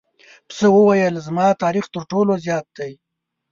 پسه 0.47 0.67
وویل 0.77 1.15
زما 1.27 1.47
تاریخ 1.63 1.85
تر 1.93 2.01
ټولو 2.11 2.33
زیات 2.45 2.67
دی. 2.77 2.91